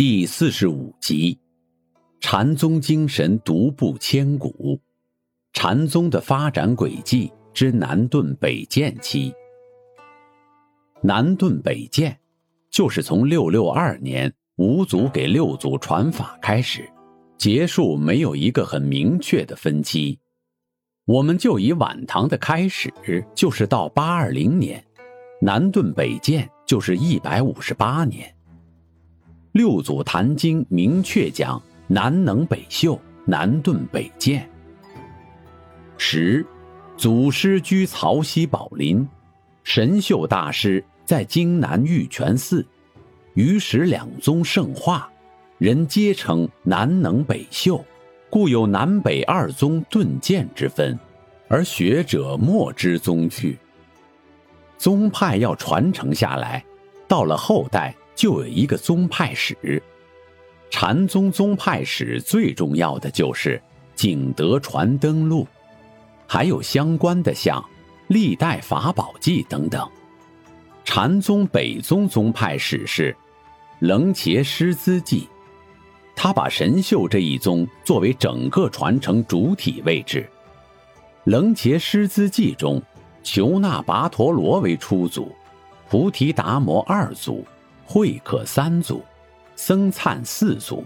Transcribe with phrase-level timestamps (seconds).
[0.00, 1.38] 第四十五集，
[2.20, 4.80] 禅宗精神独步千古，
[5.52, 9.30] 禅宗的发展轨迹之南顿北渐期。
[11.02, 12.18] 南顿北渐，
[12.70, 14.32] 就是从六六二年。
[14.56, 16.90] 五祖给六祖传法开始，
[17.36, 20.18] 结束没有一个很明确的分期。
[21.04, 22.90] 我们就以晚唐的开始，
[23.34, 24.82] 就是到八二零年，
[25.42, 28.34] 南顿北渐就是一百五十八年。
[29.52, 34.48] 六祖坛经明确讲南能北秀，南顿北渐。
[35.98, 36.46] 十，
[36.96, 39.06] 祖师居曹溪宝林，
[39.64, 42.64] 神秀大师在京南玉泉寺。
[43.34, 45.10] 于是两宗圣化，
[45.58, 47.84] 人皆称南能北秀，
[48.30, 50.96] 故有南北二宗顿渐之分，
[51.48, 53.58] 而学者莫知宗去。
[54.78, 56.64] 宗派要传承下来，
[57.08, 59.82] 到了后代就有一个宗派史。
[60.68, 63.56] 禅宗宗派史最重要的就是
[63.94, 65.44] 《景德传灯录》，
[66.26, 67.58] 还有相关的像
[68.08, 69.88] 《历代法宝记》等等。
[70.84, 73.16] 禅宗北宗宗派史是。
[73.78, 75.26] 楞伽师资记，
[76.14, 80.28] 他把神秀这一宗作为整个传承主体位置。
[81.24, 82.82] 楞伽师资记中，
[83.22, 85.34] 求那跋陀罗为初祖，
[85.88, 87.42] 菩提达摩二祖，
[87.92, 89.02] 慧可三祖，
[89.56, 90.84] 僧璨四祖，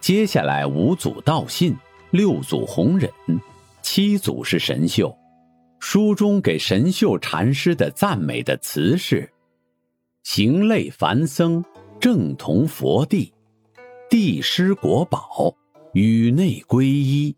[0.00, 1.72] 接下来五祖道信，
[2.10, 3.08] 六祖弘忍，
[3.80, 5.16] 七祖是神秀。
[5.78, 9.30] 书中给神秀禅师的赞美的词是：
[10.24, 11.64] 行类凡僧。
[12.00, 13.32] 正同佛地，
[14.10, 15.54] 地师国宝，
[15.92, 17.36] 宇内皈依。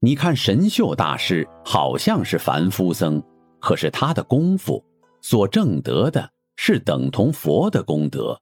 [0.00, 3.22] 你看神秀大师好像是凡夫僧，
[3.60, 4.84] 可是他的功夫
[5.20, 6.28] 所证得的
[6.62, 8.38] 是等同佛的功德。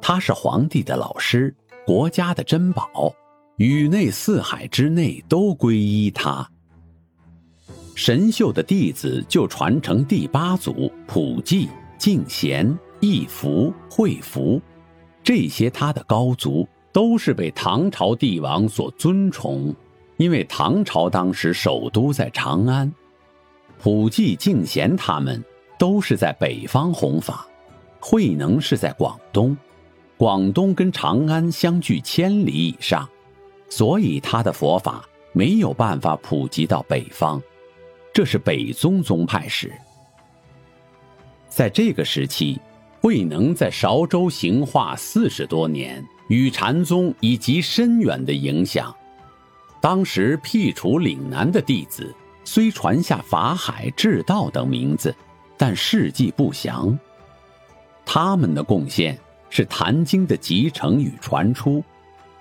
[0.00, 1.52] 他是皇帝的老师，
[1.84, 3.12] 国家的珍宝，
[3.56, 6.48] 宇内四海之内都皈依他。
[7.96, 12.78] 神秀的弟子就传承第八祖普济净贤。
[13.00, 14.62] 义福、惠福，
[15.24, 19.74] 这些他的高族都是被唐朝帝王所尊崇，
[20.16, 22.90] 因为唐朝当时首都在长安。
[23.80, 25.44] 普济、敬贤他们
[25.78, 27.46] 都是在北方弘法，
[28.00, 29.56] 慧能是在广东，
[30.16, 33.08] 广东跟长安相距千里以上，
[33.68, 37.42] 所以他的佛法没有办法普及到北方，
[38.12, 39.72] 这是北宗宗派史。
[41.48, 42.60] 在这个时期。
[43.02, 48.92] 慧能在韶州行化四十多年，与禅宗以及深远的影响。
[49.80, 52.12] 当时辟除岭南的弟子，
[52.42, 55.14] 虽传下法海、智道等名字，
[55.56, 56.98] 但事迹不详。
[58.04, 59.18] 他们的贡献
[59.50, 61.82] 是《坛经》的集成与传出，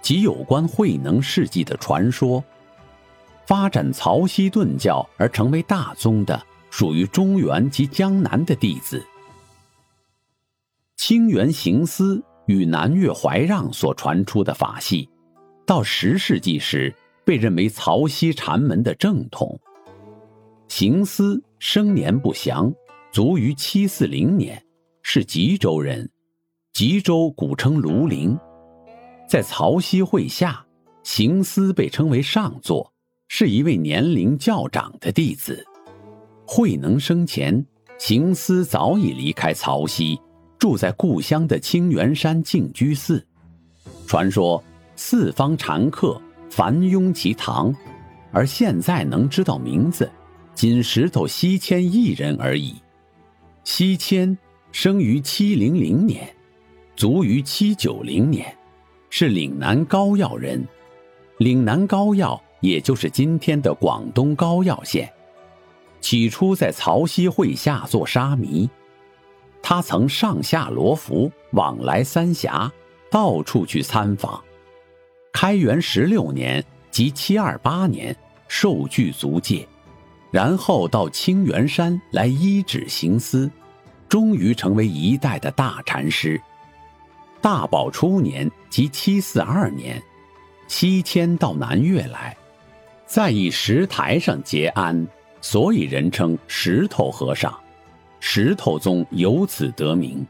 [0.01, 2.43] 及有关慧能事迹的传说。
[3.45, 9.05] 发展曹溪顿教而成为大宗的，属于中原及江南的弟子。
[10.97, 15.07] 清源行思与南岳怀让所传出的法系，
[15.65, 16.93] 到十世纪时
[17.23, 19.59] 被认为曹溪禅门的正统。
[20.67, 22.73] 行思生年不详，
[23.15, 24.61] 卒于七四零年，
[25.01, 26.11] 是吉州人。
[26.73, 28.37] 吉州古称庐陵，
[29.25, 30.65] 在曹溪会下，
[31.01, 32.91] 行思被称为上座，
[33.29, 35.65] 是一位年龄较长的弟子。
[36.45, 37.65] 慧能生前，
[37.97, 40.19] 行思早已离开曹溪。
[40.59, 43.25] 住在故乡的清源山净居寺，
[44.05, 44.61] 传说
[44.97, 47.73] 四方禅客繁拥其堂，
[48.33, 50.11] 而现在能知道名字，
[50.53, 52.75] 仅石头西迁一人而已。
[53.65, 54.37] 西迁
[54.71, 56.33] 生于七零零年，
[56.95, 58.55] 卒于七九零年，
[59.09, 60.63] 是岭南高要人。
[61.39, 65.11] 岭南高要也就是今天的广东高要县，
[65.99, 68.69] 起初在曹溪会下做沙弥。
[69.63, 72.71] 他曾上下罗浮，往来三峡，
[73.09, 74.41] 到处去参访。
[75.33, 78.15] 开元十六年即七二八年，
[78.47, 79.67] 受具足戒，
[80.31, 83.49] 然后到清源山来依止行思，
[84.09, 86.39] 终于成为一代的大禅师。
[87.41, 90.01] 大宝初年即七四二年，
[90.67, 92.35] 西迁到南岳来，
[93.05, 95.07] 在以石台上结庵，
[95.41, 97.55] 所以人称石头和尚。
[98.19, 100.25] 石头宗由此得名。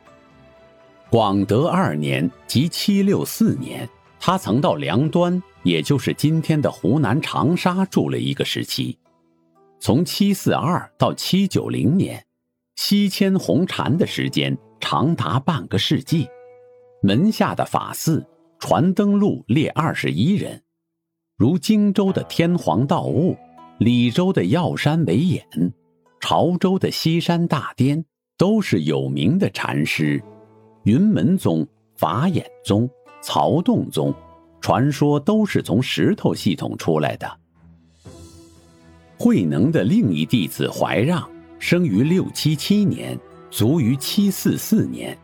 [1.09, 3.88] 广德二年即七六四年，
[4.19, 8.98] 他曾到梁端，也就是今天的湖南长沙住了一个时期。
[9.80, 12.25] 从七四二到七九零年，
[12.75, 16.27] 西迁红禅的时间长达半个世纪。
[17.01, 18.25] 门下的法寺
[18.57, 20.63] 传灯录列二十一人，
[21.38, 23.38] 如荆州的天皇道悟、
[23.77, 25.45] 李州的药山惟演、
[26.19, 28.04] 潮州的西山大颠，
[28.38, 30.24] 都是有名的禅师。
[30.83, 32.89] 云门宗、法眼宗、
[33.22, 34.13] 曹洞宗，
[34.62, 37.39] 传说都是从石头系统出来的。
[39.17, 41.27] 慧能的另一弟子怀让，
[41.59, 43.17] 生于六七七年，
[43.50, 45.17] 卒于七四四年。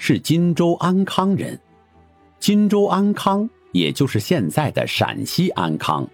[0.00, 1.58] 是荆州安康人，
[2.38, 6.08] 荆州安康也就是现在的陕西安康。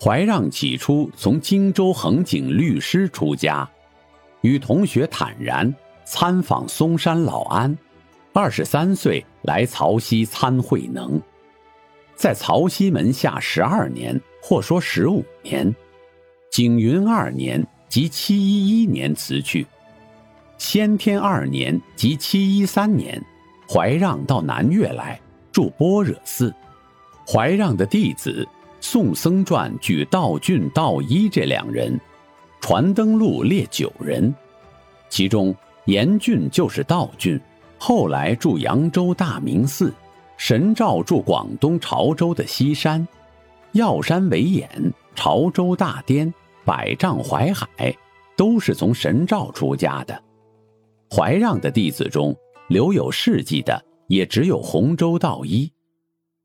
[0.00, 3.68] 怀让起初从荆州衡景律师出家，
[4.40, 5.70] 与同学坦然
[6.06, 7.76] 参访嵩山老安，
[8.32, 11.20] 二十三岁来曹溪参慧能，
[12.16, 15.70] 在曹溪门下十二年，或说十五年，
[16.52, 19.66] 景云二年即七一一年辞去。
[20.58, 23.18] 先天二年即七一三年，
[23.66, 25.18] 怀让到南岳来
[25.50, 26.54] 住般若寺。
[27.26, 28.46] 怀让的弟子
[28.82, 31.98] 宋僧传举道俊、道一这两人，
[32.60, 34.34] 传灯录列九人，
[35.08, 35.56] 其中
[35.86, 37.40] 严俊就是道俊，
[37.78, 39.90] 后来住扬州大明寺，
[40.36, 43.08] 神照住广东潮州的西山，
[43.72, 44.68] 药山惟演、
[45.14, 46.32] 潮州大颠、
[46.64, 47.94] 百丈怀海，
[48.36, 50.22] 都是从神照出家的。
[51.10, 52.34] 怀让的弟子中
[52.68, 55.70] 留有事迹的，也只有洪州道一。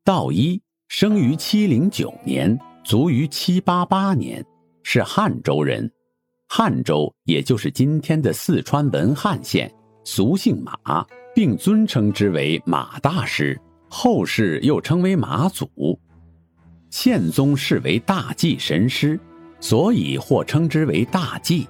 [0.04, 4.46] 道一生于七零九年，卒于七八八年，
[4.84, 5.90] 是汉州人。
[6.50, 9.70] 汉州也就是今天的四川文汉县，
[10.06, 11.06] 俗姓马，
[11.36, 13.60] 并尊称之为马大师，
[13.90, 16.00] 后世又称为马祖。
[16.90, 19.20] 宪宗视为大济神师，
[19.59, 21.68] 所以或称之为大济。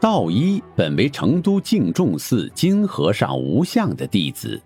[0.00, 4.60] 道一本为成都净众寺金和尚无相的弟子，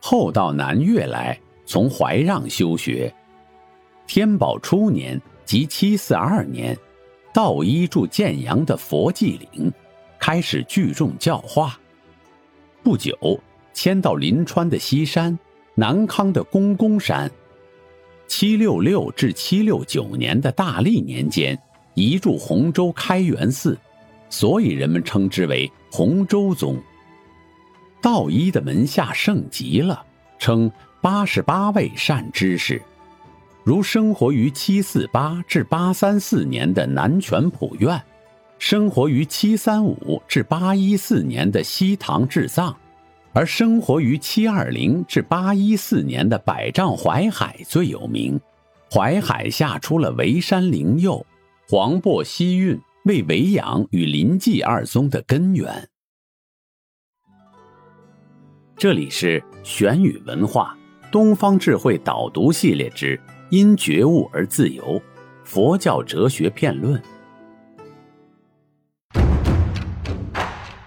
[0.00, 3.12] 后到南岳来从怀让修学。
[4.06, 6.76] 天宝初年即七四二年，
[7.32, 9.72] 道一住建阳的佛济岭，
[10.18, 11.78] 开始聚众教化。
[12.82, 13.16] 不久
[13.72, 15.38] 迁到临川的西山、
[15.74, 17.30] 南康的公公山。
[18.26, 21.58] 七六六至七六九年的大历年间，
[21.94, 23.78] 移驻洪州开元寺。
[24.30, 26.76] 所以人们称之为洪州宗。
[28.02, 30.04] 道一的门下盛极了，
[30.38, 32.82] 称八十八位善知识，
[33.62, 38.02] 如生活于七四八至八三四年的南泉普愿，
[38.58, 42.76] 生活于七三五至八一四年的西塘智藏，
[43.34, 48.40] 而生活于七二零至八一四年的百丈怀海最有名。
[48.90, 51.26] 怀海下出了沩山灵佑、
[51.68, 52.80] 黄檗西运。
[53.04, 55.90] 为维养与临济二宗的根源。
[58.78, 60.74] 这里是玄宇文化
[61.12, 63.20] 东方智慧导读系列之
[63.50, 64.98] “因觉悟而自由”
[65.44, 66.98] 佛教哲学片论。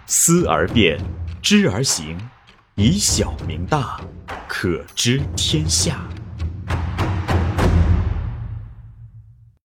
[0.07, 0.99] 思而变，
[1.39, 2.17] 知而行，
[2.79, 3.99] 以小明大，
[4.47, 6.07] 可知天下。